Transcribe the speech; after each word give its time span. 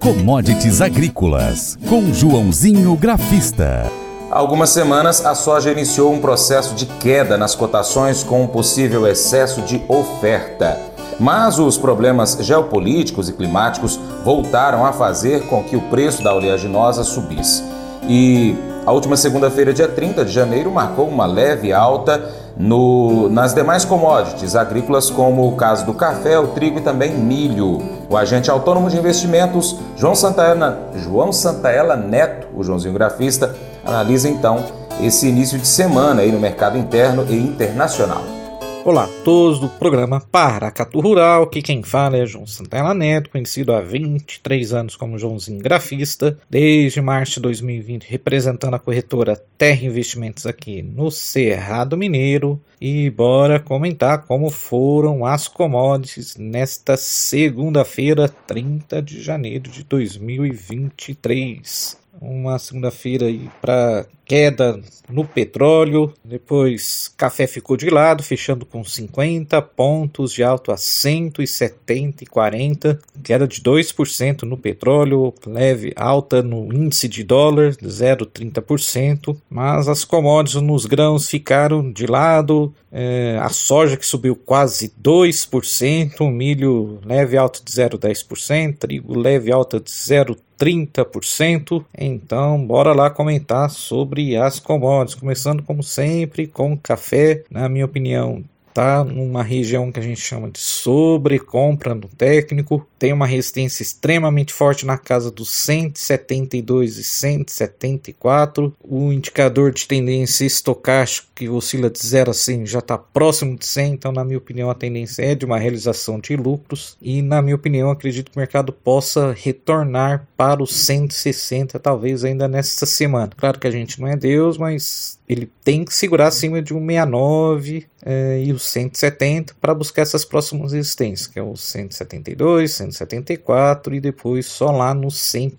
Commodities 0.00 0.80
Agrícolas, 0.80 1.76
com 1.86 2.10
Joãozinho 2.10 2.96
Grafista. 2.96 3.84
Há 4.30 4.38
algumas 4.38 4.70
semanas, 4.70 5.26
a 5.26 5.34
soja 5.34 5.70
iniciou 5.70 6.10
um 6.10 6.22
processo 6.22 6.74
de 6.74 6.86
queda 6.86 7.36
nas 7.36 7.54
cotações 7.54 8.22
com 8.22 8.42
um 8.42 8.46
possível 8.46 9.06
excesso 9.06 9.60
de 9.60 9.84
oferta. 9.86 10.80
Mas 11.20 11.58
os 11.58 11.76
problemas 11.76 12.38
geopolíticos 12.40 13.28
e 13.28 13.34
climáticos 13.34 14.00
voltaram 14.24 14.86
a 14.86 14.92
fazer 14.94 15.42
com 15.48 15.62
que 15.62 15.76
o 15.76 15.82
preço 15.82 16.24
da 16.24 16.34
oleaginosa 16.34 17.04
subisse. 17.04 17.62
E 18.08 18.56
a 18.86 18.92
última 18.92 19.18
segunda-feira, 19.18 19.70
dia 19.70 19.86
30 19.86 20.24
de 20.24 20.32
janeiro, 20.32 20.72
marcou 20.72 21.06
uma 21.08 21.26
leve 21.26 21.74
alta 21.74 22.26
no, 22.60 23.30
nas 23.30 23.54
demais 23.54 23.86
commodities 23.86 24.54
agrícolas, 24.54 25.08
como 25.08 25.48
o 25.48 25.56
caso 25.56 25.86
do 25.86 25.94
café, 25.94 26.38
o 26.38 26.48
trigo 26.48 26.78
e 26.78 26.82
também 26.82 27.14
milho. 27.14 27.80
O 28.08 28.16
agente 28.18 28.50
autônomo 28.50 28.90
de 28.90 28.98
investimentos, 28.98 29.78
João 29.96 30.14
Santaella, 30.14 30.78
João 30.94 31.32
Santaella 31.32 31.96
Neto, 31.96 32.48
o 32.54 32.62
Joãozinho 32.62 32.92
Grafista, 32.92 33.56
analisa 33.82 34.28
então 34.28 34.62
esse 35.00 35.26
início 35.26 35.58
de 35.58 35.66
semana 35.66 36.20
aí 36.20 36.30
no 36.30 36.38
mercado 36.38 36.76
interno 36.76 37.24
e 37.30 37.34
internacional. 37.34 38.39
Olá 38.82 39.04
a 39.04 39.24
todos 39.24 39.58
do 39.58 39.68
programa 39.68 40.22
Paracatu 40.22 41.00
Rural, 41.00 41.46
que 41.48 41.60
quem 41.60 41.82
fala 41.82 42.16
é 42.16 42.24
João 42.24 42.46
Santana 42.46 42.94
Neto, 42.94 43.28
conhecido 43.28 43.74
há 43.74 43.80
23 43.82 44.72
anos 44.72 44.96
como 44.96 45.18
Joãozinho 45.18 45.60
Grafista, 45.60 46.38
desde 46.48 46.98
março 47.02 47.34
de 47.34 47.40
2020 47.40 48.04
representando 48.04 48.72
a 48.72 48.78
corretora 48.78 49.36
Terra 49.58 49.84
Investimentos 49.84 50.46
aqui 50.46 50.80
no 50.80 51.10
Cerrado 51.10 51.94
Mineiro. 51.94 52.58
E 52.80 53.10
bora 53.10 53.60
comentar 53.60 54.22
como 54.22 54.48
foram 54.48 55.26
as 55.26 55.46
commodities 55.46 56.36
nesta 56.36 56.96
segunda-feira, 56.96 58.30
30 58.46 59.02
de 59.02 59.22
janeiro 59.22 59.70
de 59.70 59.84
2023 59.84 61.99
uma 62.20 62.58
segunda-feira 62.58 63.26
para 63.60 64.06
queda 64.30 64.80
no 65.08 65.24
petróleo, 65.24 66.14
depois 66.24 67.12
café 67.16 67.48
ficou 67.48 67.76
de 67.76 67.90
lado, 67.90 68.22
fechando 68.22 68.64
com 68.64 68.84
50 68.84 69.60
pontos 69.60 70.32
de 70.32 70.44
alto 70.44 70.70
a 70.70 70.76
170 70.76 72.22
e 72.22 72.26
40, 72.28 73.00
queda 73.24 73.48
de 73.48 73.60
2% 73.60 74.42
no 74.42 74.56
petróleo, 74.56 75.34
leve 75.44 75.92
alta 75.96 76.42
no 76.42 76.72
índice 76.72 77.08
de 77.08 77.24
dólar, 77.24 77.72
0,30%, 77.72 79.36
mas 79.50 79.88
as 79.88 80.04
commodities 80.04 80.62
nos 80.62 80.86
grãos 80.86 81.28
ficaram 81.28 81.90
de 81.90 82.06
lado, 82.06 82.72
é, 82.92 83.36
a 83.42 83.48
soja 83.48 83.96
que 83.96 84.06
subiu 84.06 84.36
quase 84.36 84.92
2%, 85.02 86.20
o 86.20 86.30
milho 86.30 87.00
leve 87.04 87.36
alta 87.36 87.58
de 87.64 87.72
0,10%, 87.72 88.76
trigo 88.78 89.18
leve 89.18 89.50
alta 89.50 89.80
de 89.80 89.90
0,30%, 89.90 90.38
30%. 90.60 91.82
Então, 91.96 92.62
bora 92.64 92.92
lá 92.92 93.08
comentar 93.08 93.70
sobre 93.70 94.36
as 94.36 94.60
commodities, 94.60 95.18
começando 95.18 95.62
como 95.62 95.82
sempre 95.82 96.46
com 96.46 96.76
café. 96.76 97.42
Na 97.50 97.66
minha 97.66 97.86
opinião, 97.86 98.44
tá 98.74 99.02
numa 99.02 99.42
região 99.42 99.90
que 99.90 99.98
a 99.98 100.02
gente 100.02 100.20
chama 100.20 100.50
de 100.50 100.58
sobrecompra 100.58 101.94
no 101.94 102.08
técnico, 102.08 102.86
tem 103.00 103.14
uma 103.14 103.26
resistência 103.26 103.82
extremamente 103.82 104.52
forte 104.52 104.84
na 104.84 104.98
casa 104.98 105.30
dos 105.30 105.50
172 105.50 106.98
e 106.98 107.02
174. 107.02 108.74
O 108.78 109.10
indicador 109.10 109.72
de 109.72 109.88
tendência 109.88 110.44
estocástico 110.44 111.28
que 111.34 111.48
oscila 111.48 111.88
de 111.88 111.98
0 111.98 112.30
a 112.30 112.34
100 112.34 112.66
já 112.66 112.78
está 112.80 112.98
próximo 112.98 113.56
de 113.56 113.64
100, 113.64 113.94
então 113.94 114.12
na 114.12 114.22
minha 114.22 114.36
opinião 114.36 114.68
a 114.68 114.74
tendência 114.74 115.22
é 115.22 115.34
de 115.34 115.46
uma 115.46 115.58
realização 115.58 116.20
de 116.20 116.36
lucros 116.36 116.98
e 117.00 117.22
na 117.22 117.40
minha 117.40 117.56
opinião 117.56 117.90
acredito 117.90 118.30
que 118.30 118.36
o 118.36 118.40
mercado 118.40 118.70
possa 118.70 119.32
retornar 119.32 120.28
para 120.36 120.62
os 120.62 120.76
160 120.76 121.78
talvez 121.78 122.22
ainda 122.22 122.46
nesta 122.46 122.84
semana. 122.84 123.32
Claro 123.34 123.58
que 123.58 123.66
a 123.66 123.70
gente 123.70 123.98
não 123.98 124.08
é 124.08 124.14
Deus, 124.14 124.58
mas 124.58 125.18
ele 125.26 125.48
tem 125.64 125.84
que 125.84 125.94
segurar 125.94 126.26
acima 126.26 126.60
de 126.60 126.74
um 126.74 126.84
69 126.84 127.86
é, 128.04 128.42
e 128.44 128.52
os 128.52 128.62
170 128.64 129.54
para 129.60 129.72
buscar 129.72 130.02
essas 130.02 130.24
próximas 130.24 130.72
resistências, 130.72 131.28
que 131.28 131.38
é 131.38 131.42
o 131.42 131.56
172, 131.56 132.72
174 132.92 133.94
e 133.94 134.00
depois 134.00 134.46
só 134.46 134.70
lá 134.70 134.94
no 134.94 135.10
100 135.10 135.50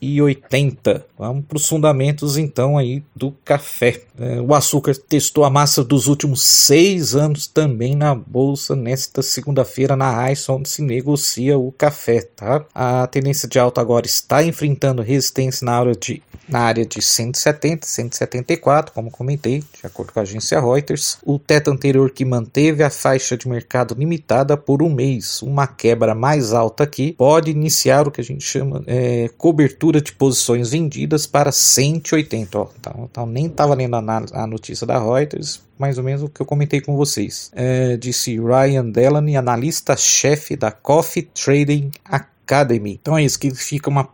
e 0.00 0.20
80. 0.20 1.04
Vamos 1.18 1.44
para 1.46 1.56
os 1.56 1.68
fundamentos 1.68 2.36
então 2.36 2.76
aí 2.76 3.02
do 3.14 3.32
café. 3.44 4.02
É, 4.18 4.40
o 4.40 4.54
açúcar 4.54 4.94
testou 4.96 5.44
a 5.44 5.50
massa 5.50 5.82
dos 5.84 6.06
últimos 6.06 6.42
seis 6.42 7.14
anos 7.14 7.46
também 7.46 7.94
na 7.94 8.14
bolsa 8.14 8.74
nesta 8.74 9.22
segunda-feira 9.22 9.96
na 9.96 10.30
ICE, 10.30 10.50
onde 10.50 10.68
se 10.68 10.82
negocia 10.82 11.58
o 11.58 11.72
café. 11.72 12.22
Tá? 12.22 12.64
A 12.74 13.06
tendência 13.06 13.48
de 13.48 13.58
alta 13.58 13.80
agora 13.80 14.06
está 14.06 14.42
enfrentando 14.42 15.02
resistência 15.02 15.64
na 15.64 15.78
área 15.78 15.94
de 15.94 16.22
na 16.48 16.60
área 16.60 16.86
de 16.86 17.02
170, 17.02 17.86
174, 17.86 18.92
como 18.92 19.10
comentei, 19.10 19.60
de 19.60 19.84
acordo 19.86 20.12
com 20.12 20.20
a 20.20 20.22
agência 20.22 20.60
Reuters. 20.60 21.18
O 21.24 21.38
teto 21.38 21.70
anterior 21.70 22.10
que 22.10 22.24
manteve 22.24 22.82
a 22.82 22.90
faixa 22.90 23.36
de 23.36 23.48
mercado 23.48 23.94
limitada 23.98 24.56
por 24.56 24.82
um 24.82 24.88
mês, 24.88 25.42
uma 25.42 25.66
quebra 25.66 26.14
mais 26.14 26.52
alta 26.52 26.84
aqui, 26.84 27.12
pode 27.12 27.50
iniciar 27.50 28.06
o 28.06 28.10
que 28.10 28.20
a 28.20 28.24
gente 28.24 28.44
chama 28.44 28.82
é, 28.86 29.28
cobertura 29.36 29.85
de 29.92 30.12
posições 30.12 30.70
vendidas 30.70 31.26
para 31.26 31.52
180. 31.52 32.58
Ó, 32.58 32.68
então, 32.78 33.08
então 33.10 33.26
nem 33.26 33.46
estava 33.46 33.74
lendo 33.74 33.96
a, 33.96 34.24
a, 34.32 34.46
notícia 34.46 34.86
da 34.86 34.98
Reuters, 34.98 35.60
mais 35.78 35.98
ou 35.98 36.04
menos 36.04 36.22
o 36.22 36.28
que 36.28 36.40
eu 36.40 36.46
comentei 36.46 36.80
com 36.80 36.96
vocês. 36.96 37.50
É, 37.54 37.96
disse 37.96 38.38
Ryan 38.38 38.90
Delaney, 38.90 39.36
analista-chefe 39.36 40.56
da 40.56 40.70
Coffee 40.70 41.22
Trading 41.22 41.90
Academy. 42.04 42.98
Então 43.00 43.16
é 43.16 43.24
isso 43.24 43.38
que 43.38 43.48
significa 43.48 43.90
uma, 43.90 44.08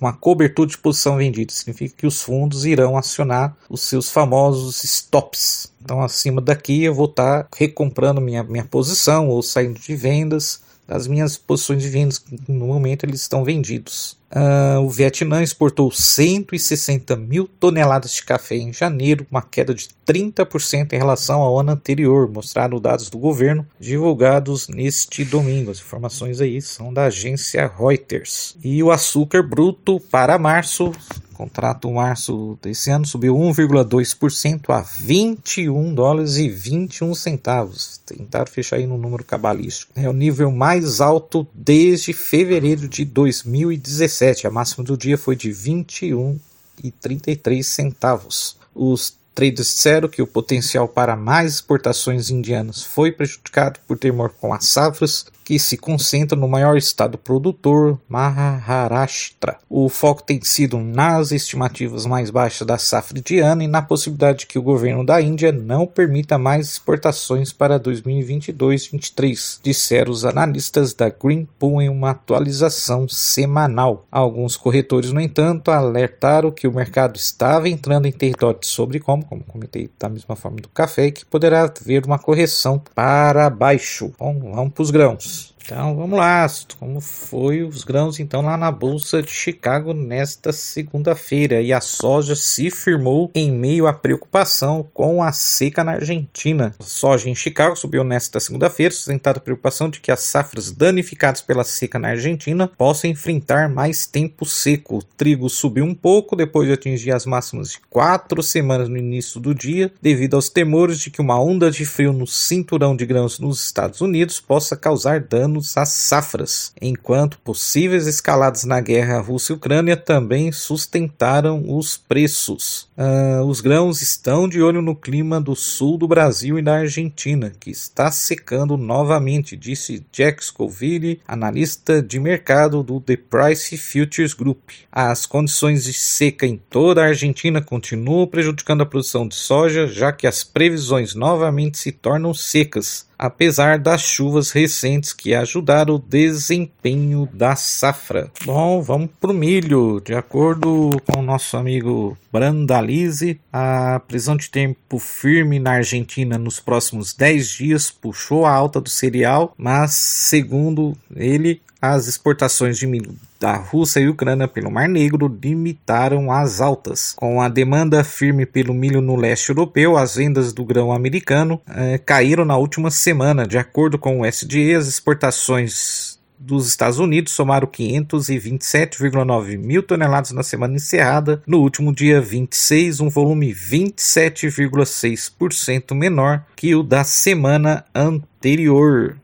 uma 0.00 0.12
cobertura 0.12 0.68
de 0.68 0.78
posição 0.78 1.16
vendida. 1.16 1.52
Significa 1.52 1.94
que 1.96 2.06
os 2.06 2.22
fundos 2.22 2.64
irão 2.64 2.96
acionar 2.96 3.56
os 3.68 3.82
seus 3.82 4.10
famosos 4.10 4.82
stops. 4.84 5.72
Então 5.82 6.02
acima 6.02 6.40
daqui 6.40 6.84
eu 6.84 6.94
vou 6.94 7.06
estar 7.06 7.44
tá 7.44 7.48
recomprando 7.56 8.20
minha, 8.20 8.42
minha 8.42 8.64
posição 8.64 9.28
ou 9.28 9.42
saindo 9.42 9.78
de 9.78 9.94
vendas 9.94 10.60
das 10.90 11.06
minhas 11.06 11.36
posições 11.36 11.84
de 11.84 11.88
vendas. 11.88 12.20
No 12.48 12.66
momento 12.66 13.04
eles 13.04 13.20
estão 13.20 13.44
vendidos. 13.44 14.18
Uh, 14.28 14.80
o 14.80 14.90
Vietnã 14.90 15.40
exportou 15.40 15.90
160 15.90 17.14
mil 17.14 17.48
toneladas 17.60 18.12
de 18.12 18.24
café 18.24 18.56
em 18.56 18.72
janeiro, 18.72 19.24
uma 19.30 19.40
queda 19.40 19.72
de 19.72 19.88
30% 20.04 20.92
em 20.92 20.98
relação 20.98 21.42
ao 21.42 21.60
ano 21.60 21.70
anterior, 21.70 22.28
mostraram 22.28 22.80
dados 22.80 23.08
do 23.08 23.18
governo 23.18 23.64
divulgados 23.78 24.66
neste 24.66 25.24
domingo. 25.24 25.70
As 25.70 25.78
informações 25.78 26.40
aí 26.40 26.60
são 26.60 26.92
da 26.92 27.04
agência 27.04 27.70
Reuters. 27.78 28.56
E 28.62 28.82
o 28.82 28.90
açúcar 28.90 29.44
bruto 29.44 30.00
para 30.10 30.38
março 30.38 30.92
contrato 31.40 31.90
março 31.90 32.58
desse 32.60 32.90
ano 32.90 33.06
subiu 33.06 33.34
1,2% 33.34 34.68
a 34.68 34.82
21 34.82 35.94
dólares 35.94 36.36
e 36.36 36.50
21 36.50 37.14
centavos. 37.14 37.98
Tentaram 38.04 38.46
fechar 38.46 38.76
aí 38.76 38.86
no 38.86 38.98
número 38.98 39.24
cabalístico. 39.24 39.92
É 39.96 40.06
o 40.06 40.12
nível 40.12 40.50
mais 40.50 41.00
alto 41.00 41.46
desde 41.54 42.12
fevereiro 42.12 42.86
de 42.86 43.06
2017. 43.06 44.46
A 44.46 44.50
máxima 44.50 44.84
do 44.84 44.98
dia 44.98 45.16
foi 45.16 45.34
de 45.34 45.50
21 45.50 46.38
e 46.84 46.90
33 46.90 47.66
centavos. 47.66 48.58
Os 48.74 49.16
traders 49.34 49.68
disseram 49.68 50.08
que 50.08 50.22
o 50.22 50.26
potencial 50.26 50.88
para 50.88 51.16
mais 51.16 51.54
exportações 51.54 52.30
indianas 52.30 52.82
foi 52.82 53.12
prejudicado 53.12 53.80
por 53.86 53.98
temor 53.98 54.30
com 54.40 54.52
as 54.52 54.66
safras 54.66 55.26
que 55.50 55.58
se 55.58 55.76
concentra 55.76 56.38
no 56.38 56.46
maior 56.46 56.76
estado 56.76 57.18
produtor, 57.18 57.98
Maharashtra. 58.08 59.58
O 59.68 59.88
foco 59.88 60.22
tem 60.22 60.40
sido 60.44 60.78
nas 60.78 61.32
estimativas 61.32 62.06
mais 62.06 62.30
baixas 62.30 62.64
da 62.64 62.78
safra 62.78 63.18
indiana 63.18 63.64
e 63.64 63.66
na 63.66 63.82
possibilidade 63.82 64.38
de 64.38 64.46
que 64.46 64.60
o 64.60 64.62
governo 64.62 65.04
da 65.04 65.20
Índia 65.20 65.50
não 65.50 65.88
permita 65.88 66.38
mais 66.38 66.68
exportações 66.68 67.52
para 67.52 67.80
2022-23, 67.80 69.58
disseram 69.60 70.12
os 70.12 70.24
analistas 70.24 70.94
da 70.94 71.08
Greenpool 71.08 71.82
em 71.82 71.88
uma 71.88 72.10
atualização 72.10 73.08
semanal. 73.08 74.06
Alguns 74.08 74.56
corretores, 74.56 75.10
no 75.10 75.20
entanto, 75.20 75.72
alertaram 75.72 76.52
que 76.52 76.68
o 76.68 76.72
mercado 76.72 77.16
estava 77.16 77.68
entrando 77.68 78.06
em 78.06 78.12
território 78.12 78.60
sobre 78.62 79.00
como, 79.22 79.42
como 79.42 79.52
comentei 79.52 79.90
da 79.98 80.08
mesma 80.08 80.36
forma 80.36 80.58
do 80.58 80.68
café, 80.68 81.10
que 81.10 81.24
poderá 81.24 81.64
haver 81.64 82.04
uma 82.06 82.18
correção 82.18 82.82
para 82.94 83.48
baixo. 83.50 84.12
Bom, 84.18 84.52
vamos 84.52 84.72
para 84.72 84.82
os 84.82 84.90
grãos. 84.90 85.54
Então 85.70 85.94
vamos 85.94 86.18
lá, 86.18 86.44
como 86.80 87.00
foi 87.00 87.62
os 87.62 87.84
grãos 87.84 88.18
então 88.18 88.42
lá 88.42 88.56
na 88.56 88.72
bolsa 88.72 89.22
de 89.22 89.30
Chicago 89.30 89.94
nesta 89.94 90.52
segunda-feira 90.52 91.62
e 91.62 91.72
a 91.72 91.80
soja 91.80 92.34
se 92.34 92.72
firmou 92.72 93.30
em 93.32 93.52
meio 93.52 93.86
à 93.86 93.92
preocupação 93.92 94.84
com 94.92 95.22
a 95.22 95.30
seca 95.30 95.84
na 95.84 95.92
Argentina. 95.92 96.74
A 96.76 96.82
soja 96.82 97.30
em 97.30 97.36
Chicago 97.36 97.76
subiu 97.76 98.02
nesta 98.02 98.40
segunda-feira, 98.40 98.92
sustentada 98.92 99.38
a 99.38 99.40
preocupação 99.40 99.88
de 99.88 100.00
que 100.00 100.10
as 100.10 100.18
safras 100.24 100.72
danificadas 100.72 101.40
pela 101.40 101.62
seca 101.62 102.00
na 102.00 102.08
Argentina 102.08 102.66
possam 102.66 103.08
enfrentar 103.08 103.68
mais 103.68 104.06
tempo 104.06 104.44
seco. 104.44 104.98
O 104.98 105.04
trigo 105.04 105.48
subiu 105.48 105.84
um 105.84 105.94
pouco 105.94 106.34
depois 106.34 106.66
de 106.66 106.74
atingir 106.74 107.12
as 107.12 107.24
máximas 107.24 107.70
de 107.70 107.80
quatro 107.88 108.42
semanas 108.42 108.88
no 108.88 108.96
início 108.96 109.38
do 109.38 109.54
dia, 109.54 109.92
devido 110.02 110.34
aos 110.34 110.48
temores 110.48 110.98
de 110.98 111.12
que 111.12 111.20
uma 111.20 111.40
onda 111.40 111.70
de 111.70 111.84
frio 111.84 112.12
no 112.12 112.26
cinturão 112.26 112.96
de 112.96 113.06
grãos 113.06 113.38
nos 113.38 113.62
Estados 113.62 114.00
Unidos 114.00 114.40
possa 114.40 114.76
causar 114.76 115.20
danos 115.20 115.59
as 115.76 115.90
safras, 115.90 116.72
enquanto 116.80 117.38
possíveis 117.38 118.06
escaladas 118.06 118.64
na 118.64 118.80
guerra 118.80 119.20
Rússia 119.20 119.52
e 119.52 119.56
Ucrânia 119.56 119.96
também 119.96 120.52
sustentaram 120.52 121.64
os 121.66 121.96
preços. 121.96 122.88
Uh, 122.96 123.44
os 123.44 123.60
grãos 123.60 124.02
estão 124.02 124.48
de 124.48 124.62
olho 124.62 124.82
no 124.82 124.94
clima 124.94 125.40
do 125.40 125.56
sul 125.56 125.96
do 125.96 126.06
Brasil 126.06 126.58
e 126.58 126.62
da 126.62 126.78
Argentina, 126.78 127.52
que 127.58 127.70
está 127.70 128.10
secando 128.10 128.76
novamente, 128.76 129.56
disse 129.56 130.04
Jack 130.12 130.44
Scoville, 130.44 131.20
analista 131.26 132.02
de 132.02 132.18
mercado 132.18 132.82
do 132.82 133.00
The 133.00 133.16
Price 133.16 133.76
Futures 133.76 134.34
Group. 134.34 134.70
As 134.90 135.26
condições 135.26 135.84
de 135.84 135.92
seca 135.92 136.46
em 136.46 136.56
toda 136.56 137.02
a 137.02 137.08
Argentina 137.08 137.60
continuam 137.60 138.26
prejudicando 138.26 138.82
a 138.82 138.86
produção 138.86 139.26
de 139.26 139.34
soja, 139.34 139.86
já 139.86 140.12
que 140.12 140.26
as 140.26 140.44
previsões 140.44 141.14
novamente 141.14 141.78
se 141.78 141.92
tornam 141.92 142.34
secas, 142.34 143.09
apesar 143.20 143.78
das 143.78 144.00
chuvas 144.00 144.50
recentes 144.50 145.12
que 145.12 145.34
ajudaram 145.34 145.96
o 145.96 145.98
desempenho 145.98 147.28
da 147.34 147.54
safra. 147.54 148.30
Bom, 148.46 148.80
vamos 148.80 149.10
para 149.20 149.30
o 149.30 149.34
milho. 149.34 150.00
De 150.02 150.14
acordo 150.14 150.90
com 151.06 151.20
nosso 151.20 151.54
amigo 151.58 152.16
Brandalize, 152.32 153.38
a 153.52 154.00
prisão 154.08 154.38
de 154.38 154.48
tempo 154.48 154.98
firme 154.98 155.58
na 155.58 155.72
Argentina 155.72 156.38
nos 156.38 156.60
próximos 156.60 157.12
10 157.12 157.48
dias 157.48 157.90
puxou 157.90 158.46
a 158.46 158.52
alta 158.52 158.80
do 158.80 158.88
cereal, 158.88 159.52
mas, 159.58 159.92
segundo 159.92 160.96
ele, 161.14 161.60
as 161.80 162.06
exportações 162.06 162.78
de 162.78 162.86
milho 162.86 163.14
da 163.38 163.56
Rússia 163.56 164.00
e 164.00 164.08
Ucrânia 164.08 164.46
pelo 164.46 164.70
Mar 164.70 164.88
Negro 164.88 165.34
limitaram 165.42 166.30
as 166.30 166.60
altas. 166.60 167.14
Com 167.16 167.40
a 167.40 167.48
demanda 167.48 168.04
firme 168.04 168.44
pelo 168.44 168.74
milho 168.74 169.00
no 169.00 169.16
leste 169.16 169.48
europeu, 169.48 169.96
as 169.96 170.16
vendas 170.16 170.52
do 170.52 170.64
grão 170.64 170.92
americano 170.92 171.60
eh, 171.68 171.98
caíram 171.98 172.44
na 172.44 172.56
última 172.56 172.90
semana. 172.90 173.46
De 173.46 173.56
acordo 173.56 173.98
com 173.98 174.20
o 174.20 174.26
SDE, 174.26 174.74
as 174.74 174.86
exportações 174.86 176.20
dos 176.40 176.66
Estados 176.66 176.98
Unidos 176.98 177.34
somaram 177.34 177.66
527,9 177.66 179.58
mil 179.58 179.82
toneladas 179.82 180.30
na 180.32 180.42
semana 180.42 180.76
encerrada. 180.76 181.42
No 181.46 181.60
último 181.60 181.94
dia 181.94 182.18
26, 182.20 183.00
um 183.00 183.10
volume 183.10 183.54
27,6% 183.54 185.94
menor 185.94 186.44
que 186.56 186.74
o 186.74 186.82
da 186.82 187.04
semana 187.04 187.84
anterior. 187.94 188.29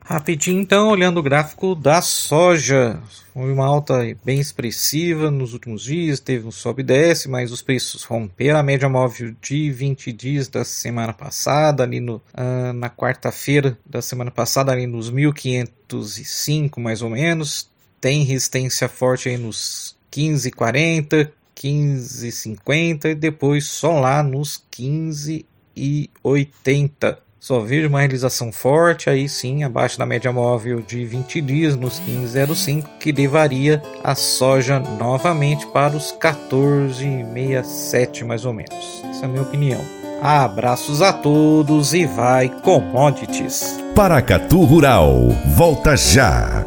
Rapidinho, 0.04 0.60
então, 0.60 0.90
olhando 0.90 1.20
o 1.20 1.22
gráfico 1.22 1.74
da 1.74 2.02
soja. 2.02 3.00
Foi 3.32 3.50
uma 3.50 3.64
alta 3.64 4.14
bem 4.22 4.38
expressiva 4.38 5.30
nos 5.30 5.54
últimos 5.54 5.84
dias, 5.84 6.20
teve 6.20 6.46
um 6.46 6.50
sobe 6.50 6.82
e 6.82 6.84
desce, 6.84 7.26
mas 7.26 7.50
os 7.50 7.62
preços 7.62 8.04
romperam 8.04 8.58
a 8.58 8.62
média 8.62 8.90
móvel 8.90 9.34
de 9.40 9.70
20 9.70 10.12
dias 10.12 10.48
da 10.48 10.66
semana 10.66 11.14
passada, 11.14 11.82
ali 11.82 11.98
no, 11.98 12.16
uh, 12.16 12.74
na 12.74 12.90
quarta-feira 12.90 13.78
da 13.86 14.02
semana 14.02 14.30
passada, 14.30 14.70
ali 14.70 14.86
nos 14.86 15.08
1505 15.08 16.78
mais 16.78 17.00
ou 17.00 17.08
menos. 17.08 17.70
Tem 17.98 18.22
resistência 18.22 18.86
forte 18.86 19.30
aí 19.30 19.38
nos 19.38 19.96
1540, 20.14 21.32
1550 21.62 23.08
e 23.08 23.14
depois 23.14 23.64
só 23.64 23.98
lá 23.98 24.22
nos 24.22 24.62
15,80. 24.70 27.16
Só 27.38 27.60
vejo 27.60 27.88
uma 27.88 28.00
realização 28.00 28.50
forte, 28.50 29.08
aí 29.08 29.28
sim, 29.28 29.62
abaixo 29.62 29.96
da 29.98 30.06
média 30.06 30.32
móvel 30.32 30.80
de 30.80 31.04
20 31.04 31.40
dias 31.40 31.76
nos 31.76 32.00
15,05, 32.00 32.84
que 32.98 33.12
levaria 33.12 33.80
a 34.02 34.14
soja 34.14 34.80
novamente 34.80 35.66
para 35.68 35.96
os 35.96 36.12
14,67 36.20 38.24
mais 38.24 38.44
ou 38.44 38.52
menos. 38.52 39.04
Essa 39.10 39.22
é 39.22 39.26
a 39.26 39.28
minha 39.28 39.42
opinião. 39.42 39.80
Abraços 40.20 41.00
a 41.02 41.12
todos 41.12 41.94
e 41.94 42.06
vai 42.06 42.48
commodities. 42.62 43.78
Paracatu 43.94 44.64
Rural, 44.64 45.28
volta 45.54 45.96
já. 45.96 46.66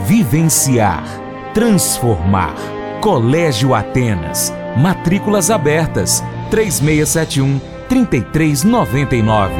vivenciar, 0.00 1.04
transformar. 1.54 2.54
Colégio 3.00 3.74
Atenas. 3.74 4.52
Matrículas 4.76 5.50
abertas. 5.50 6.22
3671 6.50 7.58
3399. 7.88 9.54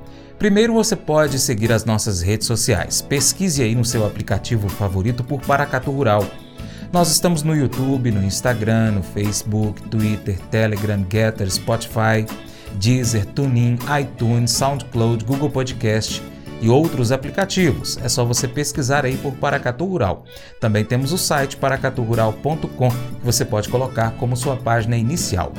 Primeiro 0.41 0.73
você 0.73 0.95
pode 0.95 1.37
seguir 1.37 1.71
as 1.71 1.85
nossas 1.85 2.19
redes 2.19 2.47
sociais. 2.47 2.99
Pesquise 2.99 3.61
aí 3.61 3.75
no 3.75 3.85
seu 3.85 4.03
aplicativo 4.03 4.67
favorito 4.67 5.23
por 5.23 5.39
Paracatu 5.39 5.91
Rural. 5.91 6.25
Nós 6.91 7.11
estamos 7.11 7.43
no 7.43 7.55
YouTube, 7.55 8.09
no 8.09 8.23
Instagram, 8.23 8.93
no 8.93 9.03
Facebook, 9.03 9.79
Twitter, 9.83 10.39
Telegram, 10.49 11.05
Getter, 11.07 11.47
Spotify, 11.47 12.25
Deezer, 12.73 13.23
TuneIn, 13.27 13.77
iTunes, 14.01 14.49
SoundCloud, 14.49 15.23
Google 15.25 15.51
Podcast 15.51 16.23
e 16.59 16.67
outros 16.67 17.11
aplicativos. 17.11 17.99
É 18.03 18.09
só 18.09 18.25
você 18.25 18.47
pesquisar 18.47 19.05
aí 19.05 19.17
por 19.17 19.33
Paracatu 19.33 19.85
Rural. 19.85 20.25
Também 20.59 20.83
temos 20.83 21.13
o 21.13 21.19
site 21.19 21.55
paracaturural.com 21.55 22.89
que 22.89 23.23
você 23.23 23.45
pode 23.45 23.69
colocar 23.69 24.09
como 24.13 24.35
sua 24.35 24.57
página 24.57 24.97
inicial. 24.97 25.53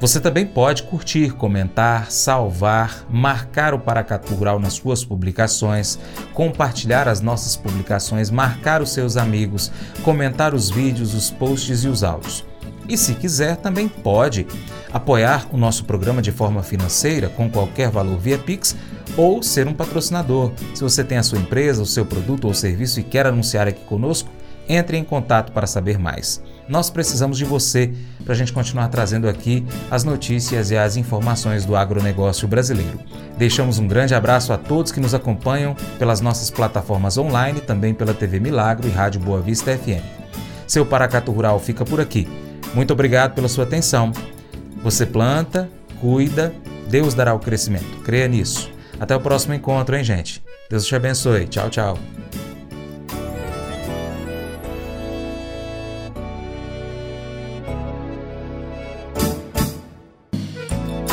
Você 0.00 0.18
também 0.18 0.46
pode 0.46 0.84
curtir, 0.84 1.32
comentar, 1.32 2.10
salvar, 2.10 3.04
marcar 3.10 3.74
o 3.74 3.78
Paracatu 3.78 4.32
Rural 4.32 4.58
nas 4.58 4.72
suas 4.72 5.04
publicações, 5.04 5.98
compartilhar 6.32 7.06
as 7.06 7.20
nossas 7.20 7.54
publicações, 7.54 8.30
marcar 8.30 8.80
os 8.80 8.94
seus 8.94 9.18
amigos, 9.18 9.70
comentar 10.02 10.54
os 10.54 10.70
vídeos, 10.70 11.12
os 11.12 11.30
posts 11.30 11.84
e 11.84 11.88
os 11.88 12.02
áudios. 12.02 12.46
E 12.88 12.96
se 12.96 13.14
quiser, 13.14 13.56
também 13.56 13.88
pode 13.88 14.46
apoiar 14.90 15.46
o 15.52 15.58
nosso 15.58 15.84
programa 15.84 16.22
de 16.22 16.32
forma 16.32 16.62
financeira 16.62 17.28
com 17.28 17.50
qualquer 17.50 17.90
valor 17.90 18.18
via 18.18 18.38
Pix 18.38 18.74
ou 19.18 19.42
ser 19.42 19.68
um 19.68 19.74
patrocinador. 19.74 20.50
Se 20.74 20.82
você 20.82 21.04
tem 21.04 21.18
a 21.18 21.22
sua 21.22 21.38
empresa, 21.38 21.82
o 21.82 21.86
seu 21.86 22.06
produto 22.06 22.46
ou 22.46 22.54
serviço 22.54 23.00
e 23.00 23.04
quer 23.04 23.26
anunciar 23.26 23.68
aqui 23.68 23.84
conosco, 23.84 24.30
entre 24.66 24.96
em 24.96 25.04
contato 25.04 25.52
para 25.52 25.66
saber 25.66 25.98
mais. 25.98 26.42
Nós 26.70 26.88
precisamos 26.88 27.36
de 27.36 27.44
você 27.44 27.92
para 28.24 28.32
a 28.32 28.36
gente 28.36 28.52
continuar 28.52 28.86
trazendo 28.86 29.28
aqui 29.28 29.66
as 29.90 30.04
notícias 30.04 30.70
e 30.70 30.76
as 30.76 30.96
informações 30.96 31.64
do 31.64 31.74
agronegócio 31.74 32.46
brasileiro. 32.46 33.00
Deixamos 33.36 33.80
um 33.80 33.88
grande 33.88 34.14
abraço 34.14 34.52
a 34.52 34.56
todos 34.56 34.92
que 34.92 35.00
nos 35.00 35.12
acompanham 35.12 35.74
pelas 35.98 36.20
nossas 36.20 36.48
plataformas 36.48 37.18
online, 37.18 37.60
também 37.60 37.92
pela 37.92 38.14
TV 38.14 38.38
Milagro 38.38 38.86
e 38.86 38.90
Rádio 38.90 39.20
Boa 39.20 39.40
Vista 39.40 39.76
FM. 39.76 40.04
Seu 40.64 40.86
Paracato 40.86 41.32
Rural 41.32 41.58
fica 41.58 41.84
por 41.84 42.00
aqui. 42.00 42.28
Muito 42.72 42.92
obrigado 42.92 43.34
pela 43.34 43.48
sua 43.48 43.64
atenção. 43.64 44.12
Você 44.80 45.04
planta, 45.04 45.68
cuida, 46.00 46.54
Deus 46.88 47.14
dará 47.14 47.34
o 47.34 47.40
crescimento. 47.40 48.00
Creia 48.04 48.28
nisso. 48.28 48.70
Até 49.00 49.16
o 49.16 49.20
próximo 49.20 49.54
encontro, 49.54 49.96
hein, 49.96 50.04
gente? 50.04 50.40
Deus 50.70 50.86
te 50.86 50.94
abençoe. 50.94 51.48
Tchau, 51.48 51.68
tchau. 51.68 51.98